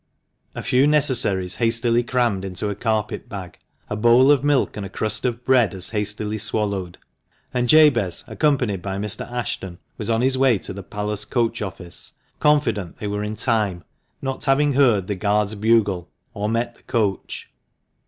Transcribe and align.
A 0.55 0.63
few 0.63 0.87
necessaries 0.87 1.57
hastily 1.57 2.01
crammed 2.01 2.43
into 2.43 2.69
a 2.71 2.75
carpet 2.75 3.29
bag; 3.29 3.59
a 3.87 3.95
bowl 3.95 4.31
of 4.31 4.43
milk 4.43 4.75
and 4.75 4.83
a 4.83 4.89
crust 4.89 5.25
of 5.25 5.45
bread 5.45 5.75
as 5.75 5.91
hastily 5.91 6.39
swallowed; 6.39 6.97
and 7.53 7.69
Jabez, 7.69 8.23
accompanied 8.25 8.81
by 8.81 8.97
Mr. 8.97 9.31
Ashton, 9.31 9.77
was 9.99 10.09
on 10.09 10.21
his 10.21 10.39
way 10.39 10.57
to 10.57 10.73
the 10.73 10.81
Palace 10.81 11.23
coach 11.23 11.61
office 11.61 12.13
confident 12.39 12.97
they 12.97 13.05
were 13.05 13.23
in 13.23 13.35
time, 13.35 13.83
not 14.23 14.45
having 14.45 14.73
heard 14.73 15.05
the 15.05 15.13
guard's 15.13 15.53
bugle, 15.53 16.09
or 16.33 16.49
met 16.49 16.73
the 16.73 16.81
coach. 16.81 17.51